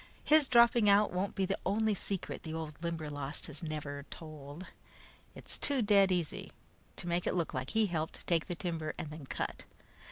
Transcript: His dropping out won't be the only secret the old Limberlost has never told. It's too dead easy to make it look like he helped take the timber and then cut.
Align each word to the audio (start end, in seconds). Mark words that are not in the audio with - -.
His 0.23 0.47
dropping 0.47 0.89
out 0.89 1.13
won't 1.13 1.35
be 1.35 1.45
the 1.45 1.59
only 1.63 1.93
secret 1.93 2.41
the 2.41 2.55
old 2.55 2.81
Limberlost 2.81 3.45
has 3.45 3.61
never 3.61 4.01
told. 4.09 4.65
It's 5.35 5.59
too 5.59 5.83
dead 5.83 6.11
easy 6.11 6.51
to 6.95 7.07
make 7.07 7.27
it 7.27 7.35
look 7.35 7.53
like 7.53 7.69
he 7.69 7.85
helped 7.85 8.25
take 8.25 8.47
the 8.47 8.55
timber 8.55 8.95
and 8.97 9.11
then 9.11 9.27
cut. 9.27 9.65